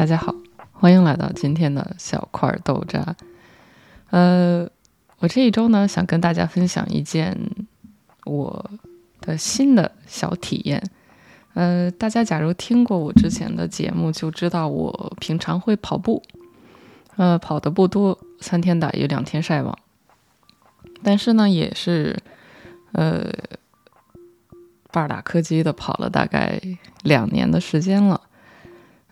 [0.00, 0.34] 大家好，
[0.72, 3.14] 欢迎来到今天的小块豆渣。
[4.08, 4.66] 呃，
[5.18, 7.38] 我这一周呢，想跟大家分享一件
[8.24, 8.70] 我
[9.20, 10.82] 的新的小体验。
[11.52, 16.22] 呃，大家假如听过我之前的节目，就知道我平常会跑步。
[17.16, 19.78] 呃，跑的不多，三天打鱼两天晒网。
[21.02, 22.18] 但是呢，也是
[22.92, 23.30] 呃，
[24.90, 26.58] 半打柯基的跑了大概
[27.02, 28.22] 两年的时间了。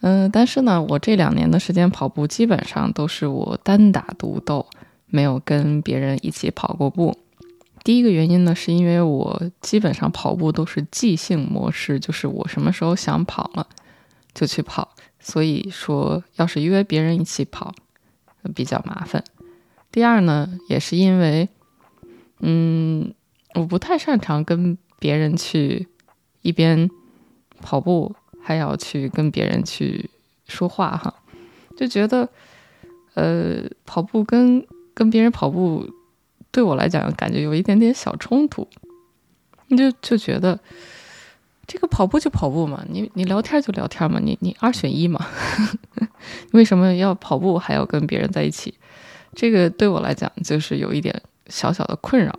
[0.01, 4.65] 嗯，但是呢，我这两年的时间跑步基本上都是我单打独斗，
[5.07, 7.19] 没有跟别人一起跑过步。
[7.83, 13.67] 第一个原因呢，是因为我基本上跑步都是即兴模式，就是我什么时候想跑了
[14.33, 17.75] 就去跑，所以说要是约别人一起跑
[18.55, 19.25] 比较麻烦。
[19.91, 21.49] 第二呢，也是因为，
[22.41, 23.13] 嗯，
[23.55, 25.89] 我不太擅长跟别人去
[26.43, 26.89] 一边
[27.61, 28.15] 跑步。
[28.49, 30.09] 还要去跟别人去
[30.47, 31.15] 说话哈，
[31.77, 32.27] 就觉得，
[33.13, 35.87] 呃，跑步跟跟别人跑步，
[36.51, 38.67] 对我来讲感觉有一点点小冲突。
[39.67, 40.59] 你就就觉得，
[41.67, 45.27] 这个跑步就跑步嘛，你你聊天就聊天嘛，你你二选一嘛，
[46.53, 48.73] 为什么要跑步还要跟别人在一起？
[49.35, 52.35] 这个对我来讲就是有一点小小的困扰，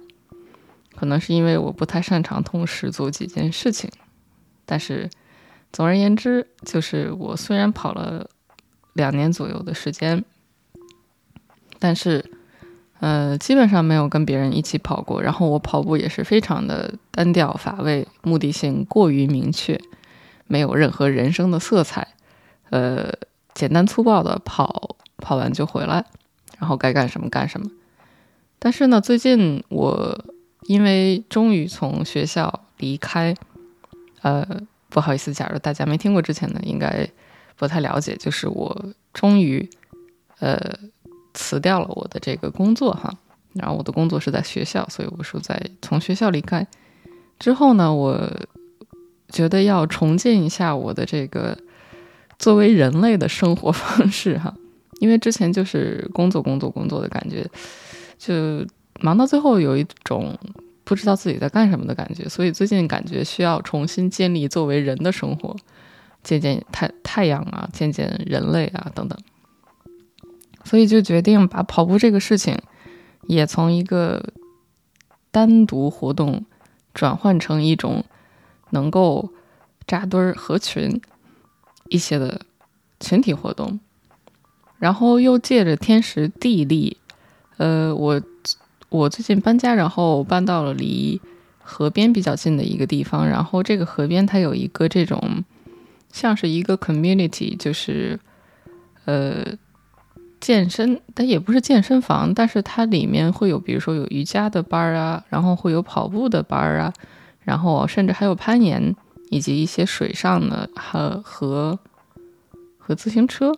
[0.96, 3.92] 可能是因为我不太擅长同时做几件事情，
[4.66, 5.08] 但是。
[5.72, 8.28] 总而言之，就是我虽然跑了
[8.94, 10.26] 两年左右的时间，
[11.78, 12.32] 但是，
[13.00, 15.22] 呃，基本上没有跟别人一起跑过。
[15.22, 19.80] 然后我跑步也是非常的单调乏味，目的性过于明确，
[20.48, 22.08] 没有任何人生的色彩。
[22.72, 23.14] 呃，
[23.54, 26.04] 简单粗暴的跑，跑完就回来，
[26.58, 27.70] 然后该干什么干什么。
[28.58, 30.26] 但是呢，最近我
[30.64, 33.36] 因为终于从学校离开，
[34.24, 34.62] 呃。
[34.90, 37.08] 不好意思，假如大家没听过之前的，应该
[37.56, 38.16] 不太了解。
[38.16, 39.70] 就是我终于，
[40.40, 40.60] 呃，
[41.34, 43.14] 辞掉了我的这个工作哈。
[43.54, 46.66] 然后我的工作是在学校，所以我说在从学校离开
[47.38, 48.28] 之后呢，我
[49.30, 51.58] 觉得要重建一下我的这个
[52.40, 54.54] 作为人类的生活方式哈。
[55.00, 57.48] 因为之前就是工作工作工作的感觉，
[58.18, 58.66] 就
[59.02, 60.36] 忙到最后有一种。
[60.90, 65.56] 不知道自己在干什么的感觉，所以最近感觉需要重新建立作为人的生活，
[66.24, 69.16] 见见太太阳啊，见见人类啊等等，
[70.64, 72.58] 所以就决定把跑步这个事情
[73.28, 74.34] 也从一个
[75.30, 76.44] 单独活动
[76.92, 78.04] 转换成一种
[78.72, 79.30] 能够
[79.86, 81.00] 扎堆儿合群
[81.90, 82.42] 一些的
[83.00, 83.80] 群体活动，
[84.80, 86.98] 然后又借着天时地利，
[87.58, 88.20] 呃，我。
[88.90, 91.22] 我最近搬家，然后搬到了离
[91.60, 93.28] 河边比较近的一个地方。
[93.30, 95.44] 然后这个河边它有一个这种
[96.12, 98.20] 像是一个 community，就是
[99.06, 99.46] 呃
[100.40, 106.92] 健身，但也不是健身房，但是它里面会有，比如说有瑜伽的班儿啊，然后会有跑步的班儿啊，
[107.42, 108.96] 然后甚至还有攀岩
[109.30, 111.78] 以及一些水上的和和
[112.80, 113.52] 和自行车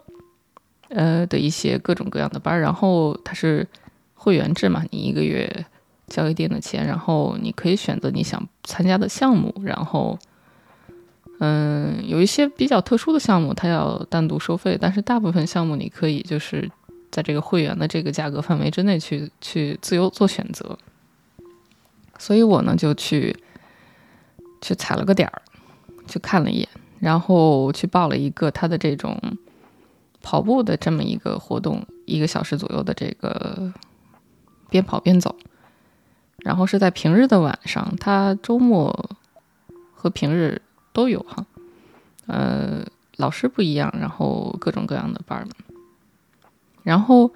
[0.90, 2.60] 呃的一些各种各样的班。
[2.60, 3.66] 然后它是。
[4.24, 5.66] 会员制嘛，你一个月
[6.06, 9.52] 交一定的钱，然后你可以选择你想参加的项目。
[9.64, 10.20] 然后，
[11.40, 16.70] 嗯，有一些比较特殊的项目，它要单独收费，但是大部分项目你可以就是
[17.10, 20.78] 在这个会员的这个价格范围之内去去自由做选择。
[22.20, 23.36] 所以我呢就去
[24.62, 25.42] 去踩了个点儿，
[26.06, 29.20] 去看了一眼，然后去报了一个他的这种
[30.22, 33.74] 跑步的这么一个活动，一个小时左右的这个。
[34.72, 35.36] 边跑边走，
[36.38, 39.12] 然后是在平日的晚上，他周末
[39.94, 40.62] 和平日
[40.94, 41.46] 都有哈，
[42.26, 42.84] 呃，
[43.18, 45.46] 老师不一样，然后各种各样的班儿，
[46.84, 47.32] 然后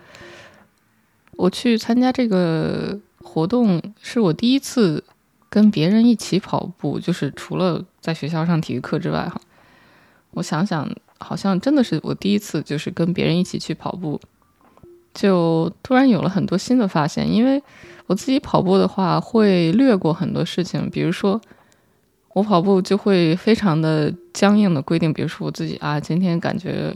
[1.33, 5.03] 我去参加这个活动，是我第一次
[5.49, 9.39] 跟别人一起跑步，就是除了在学校上体育课之外哈，
[10.31, 10.89] 我想想，
[11.19, 14.21] 好像真的是我第一次就是跟别人一起去跑步。
[15.15, 17.63] 就突然有了很多新的发现，因为
[18.05, 21.41] 我自己跑步的话会略过很多事情，比如说
[22.33, 26.93] 我跑步就会非常的僵硬的规定，比如说我自己啊，今天感觉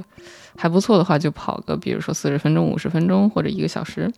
[0.57, 4.11] 还不错的话就跑个，比如说四十分钟、五十分钟或者一个小时。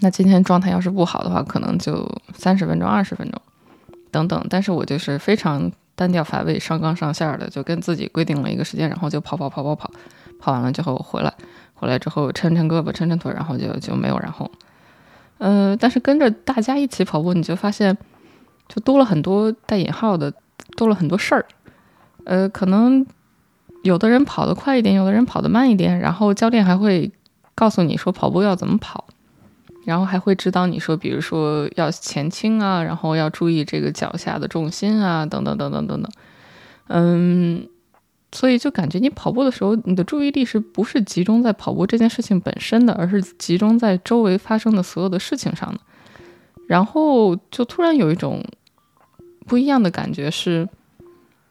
[0.00, 3.40] 那今天状态要是不好的话，可能就三十分钟、二十分钟
[4.10, 4.44] 等等。
[4.50, 9.90] 但是我就是非常单调乏味、上纲上线的，就跟自己规定了一个时间，然后就跑跑跑跑跑，
[10.38, 11.32] 跑完了之后回来。
[11.80, 14.50] 回来之后抻抻胳膊抻抻腿，然后就就没有然后，
[15.38, 17.96] 呃，但是跟着大家一起跑步，你就发现
[18.68, 20.30] 就多了很多带引号的，
[20.76, 21.46] 多了很多事儿，
[22.24, 23.06] 呃，可能
[23.82, 27.10] 有的人跑得快一点，有的人跑得慢一点，然后教练还会
[27.54, 29.06] 告诉你说跑步要怎么跑，
[29.86, 36.12] 然后还会指导你说，比如说要前倾啊，然后要注意这个脚下的重心啊，等等等等等等。
[36.92, 37.68] 嗯，
[38.32, 45.80] 所以就感觉你跑步的时候，你的注意力是不是集中在跑步这件事情本身的，而是集中在周围发生的所有的事情上的。
[46.66, 48.44] 然后就突然有一种
[49.46, 50.68] 不一样的感觉，是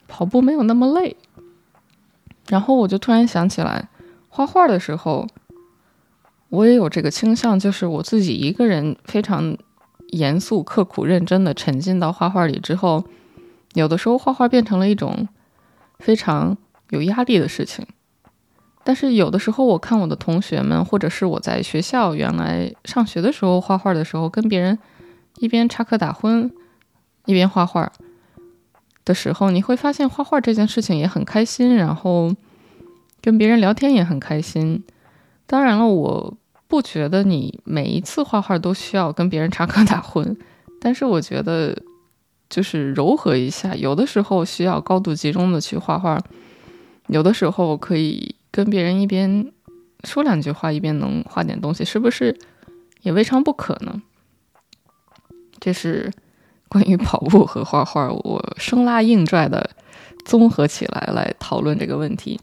[0.08, 1.16] 跑步没有那么累。
[2.48, 3.90] 然后我就突然想起来，
[4.30, 5.26] 画画的时候，
[6.48, 9.54] 我也有这个倾向，就是我自己一个人非常
[10.08, 13.04] 严肃、刻苦、认真的沉浸到画画里之后，
[13.74, 15.28] 有的时候画画变成了一种
[15.98, 16.56] 非常
[16.90, 17.86] 有压力的事情。
[18.84, 24.78] 但是有的时候，我看我的同学们，或者是我在学校原来上学的时候画画的时候，跟别人。
[25.38, 26.50] 一边插科打诨，
[27.24, 27.90] 一边画画
[29.06, 32.34] 的时候，你会发现画画这件事情也很开心，然后
[33.22, 34.84] 跟别人聊天也很开心。
[35.46, 36.36] 当然了，我
[36.68, 40.36] 不觉得你每一次画画都需要跟别人插科打诨，
[40.78, 41.74] 但是我觉得
[42.50, 46.20] 就是柔和一下，有的时候需要高度集中的去画画，
[47.10, 49.52] 有的时候可以跟别人一边
[50.04, 52.36] 说两句话，一边能画点东西，是不是
[53.02, 54.00] 也未尝不可呢？
[55.58, 56.10] 这是
[56.68, 59.70] 关于跑步和画画，我生拉硬拽的
[60.24, 62.40] 综合起来来讨论这个问题。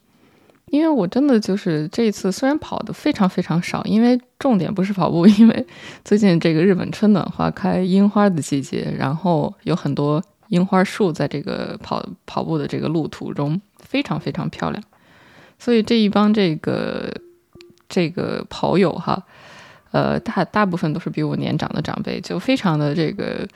[0.70, 5.68] 因为我真的就是这一次虽然跑的非常非常少，因为重点不是跑步， 因为
[6.04, 14.83] 最近这个日本春暖花开，樱花的季节，然后有很多樱花树在这个跑跑步的这个路途中非常非常漂亮，
[15.57, 17.13] 所以这一帮这个
[17.88, 19.24] 这个跑友哈。
[19.91, 23.47] 呃，大大部分都是比我年长的长辈，就非常的这个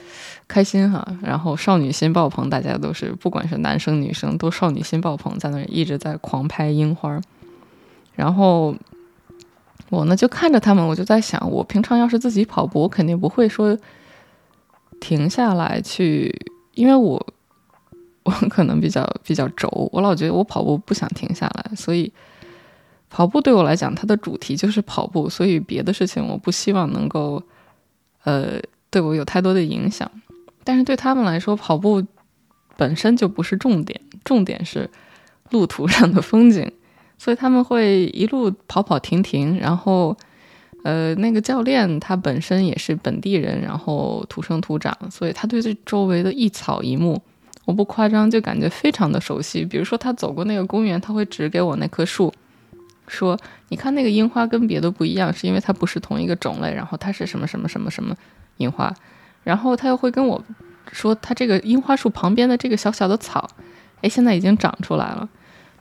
[0.47, 7.19] 开心哈，然后少女心爆棚，大家都是不管是男生女生都少女心爆棚，在那一直在狂拍樱花。
[8.15, 8.73] 然后
[9.89, 13.77] 我呢就看着他们，我就在想，我平常要是自己跑步，我肯定不会说
[15.01, 16.33] 停下来去，
[16.73, 17.23] 因为我
[18.23, 22.11] 我可能比较比较轴，我老觉得我跑步不想停下来，所以。
[23.13, 27.43] 跑步对我来讲，它的主题就是跑步，所以别的事情我不希望能够，
[28.23, 28.53] 呃，
[28.89, 30.09] 对我有太多的影响。
[30.63, 32.01] 但是对他们来说，跑步
[32.77, 34.89] 本身就不是重点，重点是
[35.49, 36.71] 路途上的风景，
[37.17, 39.59] 所以他们会一路跑跑停停。
[39.59, 40.15] 然后，
[40.85, 47.21] 呃，那个教练他本身也是本地人，然后土生土长，所以他对这周围的一草一木，
[47.65, 49.63] 我不夸张，就感觉非常的熟悉。
[49.63, 52.33] 比如说，他走过那个公园，他会指给我那棵树。
[53.07, 53.37] 说，
[53.67, 58.15] 你看那个樱花跟别的不一样，是因为它不是同一个种类，然后它是什么什么什么什么
[58.57, 58.93] 樱花，
[59.43, 60.41] 然后他又会跟我
[60.93, 63.49] 说，他这个樱花树旁边的这个小小的草，
[64.01, 65.27] 哎，现在已经长出来了，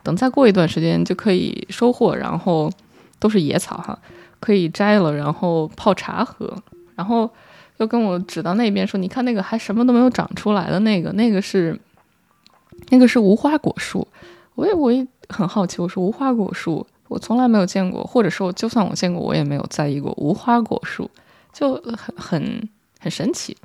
[0.03, 2.71] 等再过一段时间就可以收获，然后
[3.21, 3.97] 都是野草哈，
[4.41, 6.53] 可以摘了，然后泡茶喝，
[6.97, 7.31] 然后
[7.81, 11.79] 又跟我指到那边说，你看那个还什么都没有长出来的那个，那个是
[12.91, 14.07] 那个是无花果树，
[14.55, 16.87] 我也我也很好奇，我说无花果树。
[17.09, 21.11] 我从来没有见过，或者说，就算我见过，我也没有在意过无花果树，
[21.53, 22.69] 就很很
[23.01, 23.57] 很神奇。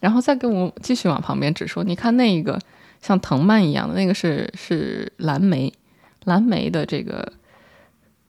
[0.00, 2.60] 然后再跟我继续往旁边指说，你看那一个
[3.02, 5.72] 像藤蔓一样的那个是是蓝莓，
[6.22, 7.32] 蓝莓的这个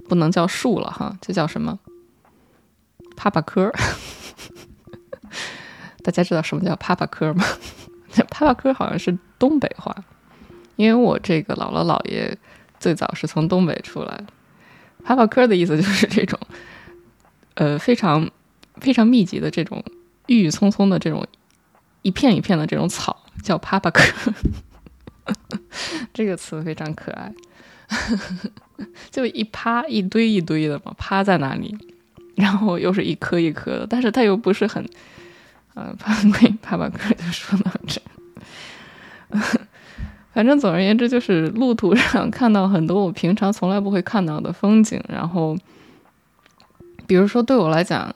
[0.09, 1.77] 不能叫树了哈，这叫什么？
[3.15, 3.71] 帕帕科。
[6.03, 7.43] 大家知道什么叫趴趴科吗？
[8.29, 9.95] 趴趴科好像是东北话，
[10.75, 12.37] 因为我这个姥姥姥爷
[12.79, 14.25] 最早是从东北出来的。
[15.03, 16.39] 帕帕科的意思就是这种，
[17.53, 18.29] 呃，非常
[18.81, 19.83] 非常密集的这种
[20.25, 21.25] 郁郁葱葱的这种
[22.01, 24.03] 一片一片的这种草，叫帕帕科。
[26.13, 27.33] 这个词非常可爱，
[29.11, 31.77] 就一趴一堆一堆的嘛，趴在那里，
[32.37, 34.87] 然后又是一颗一颗的，但是它又不是很，
[35.73, 36.13] 呃，帕
[36.61, 37.99] 帕帕科就说到这。
[40.33, 45.03] 反正总而言之，就是路途上看到很多我平常从来不会看到的风景。
[45.09, 45.57] 然后，
[47.07, 48.15] 比如说对我来讲，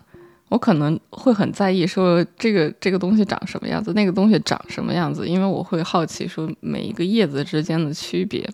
[0.50, 8.48] 我可能会很在意说这个这个东西长什么样子，那个东西长什么样子，因为我会好奇说每一个叶子之间的区别。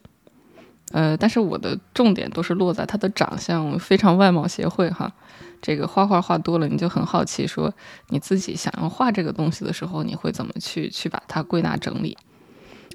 [0.92, 5.12] 呃，但是我的重点都是落在他的长相，非常外貌协会哈。
[5.62, 7.74] 这个画画画多了，你就很好奇说
[8.10, 12.18] 你自己想要画这个东西的时候，你会怎么去去把它归纳整理。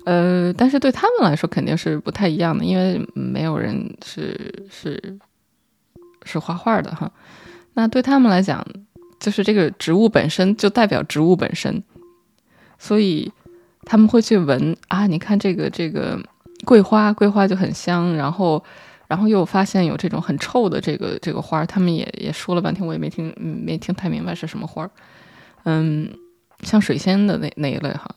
[0.05, 5.19] 呃，但是对他们来说肯定是不太一样的，因为没有人是是
[6.25, 7.13] 是画画的哈。
[7.75, 8.67] 那对他们来讲，
[9.21, 11.83] 就是这个植物本身就代表植物本身，
[12.79, 13.33] 所以
[13.85, 16.21] 他们会去闻啊，你看这个这个
[16.65, 18.15] 桂花，桂花就很香。
[18.15, 18.63] 然后，
[19.09, 24.91] 然后又发现有这种很臭的这个这个花儿，他们也也说了半天，我也没听没听太明白是什么花儿。
[25.65, 26.09] 嗯，
[26.63, 28.15] 像水仙的那那一类哈，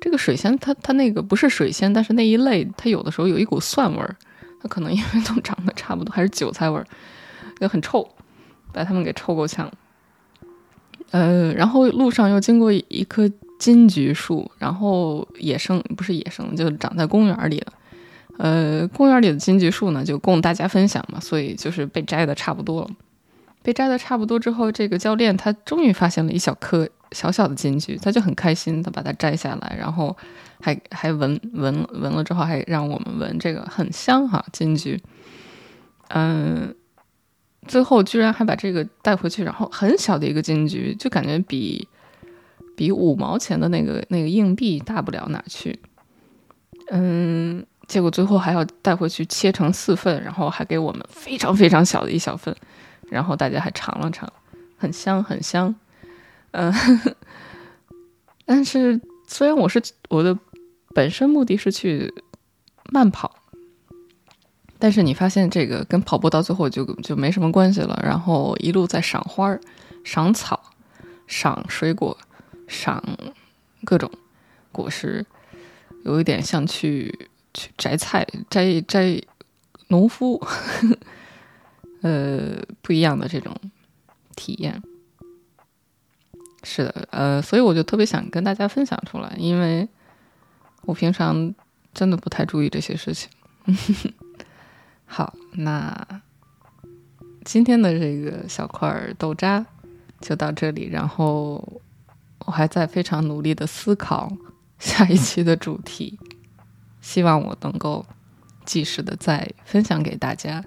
[0.00, 4.14] 这个水仙它它那个不是水仙，但是那一类它有的时候有一股蒜味儿，
[4.62, 6.86] 它可能因为都长得差不多，还是韭菜味儿，
[7.60, 8.08] 就很臭，
[8.72, 9.70] 把它们给臭够呛。
[11.10, 13.28] 呃，然后路上又经过一棵
[13.58, 17.72] 金桔树，然后野生不是野生，就长在公园里的。
[18.38, 22.90] 呃，公园里的金桔树呢，就供大家分享嘛，所以就是被摘的差不多了。
[23.62, 30.16] 被摘的差不多之后，这个教练他终于发现了一小颗小小的金桔，他就很开心，他把它摘下来，然后
[30.60, 35.00] 还还闻闻闻了之后，还让我们闻，这个很香哈，金桔。
[36.08, 36.74] 嗯。
[37.66, 41.86] 最后居然还把这个带回去，然后很小的一个金桔，就感觉比
[42.78, 45.76] 比五毛钱的那个那个硬币大不了哪去。
[46.90, 52.54] 嗯，结果最后还要带回去切成四份，然后还给我们非常非常小的一小份，
[53.10, 54.32] 然后大家还尝了尝，
[54.76, 55.74] 很香很香。
[56.52, 56.72] 嗯，
[58.46, 60.38] 但是虽然我是我的
[60.94, 62.14] 本身目的是去
[62.92, 63.34] 慢跑。
[64.80, 69.60] 但是你发现这个跟跑步到最后就就没什么关系了，然后一路在赏花儿、
[70.04, 70.62] 赏草、
[71.26, 72.16] 赏水果、
[72.68, 73.02] 赏
[73.84, 74.08] 各种
[74.70, 75.26] 果实，
[76.04, 79.20] 有一点像去去摘菜、摘摘
[79.88, 80.40] 农夫，
[82.02, 83.56] 呃，不一样的这种
[84.36, 84.80] 体验。
[86.62, 89.88] 是的，呃，所以我就特别想跟大家分享出来，因为
[90.82, 91.54] 我平常
[91.94, 93.30] 真的不太注意这些事情。
[95.06, 96.20] 好，那
[97.44, 99.64] 今天的这个小块豆渣
[100.20, 100.90] 就到这里。
[100.90, 101.80] 然后
[102.48, 104.32] 我还在非常努力的思考
[104.80, 106.18] 下一期的主题，
[107.02, 108.06] 希望我能够
[108.64, 110.64] 及时的再分享给大家。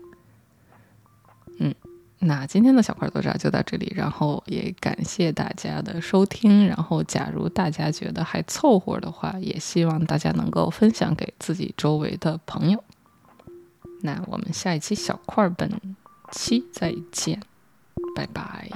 [1.57, 1.73] 嗯，
[2.19, 6.67] 那今天的小块豆渣就到这里，然后也感谢大家的收听。
[6.67, 12.83] 然后，假如大家觉得还凑合的话，也希望大家能够分享给自己周围的朋友。
[14.01, 15.71] 那我们下一期小块本
[16.31, 17.41] 期再见，
[18.15, 18.69] 拜拜。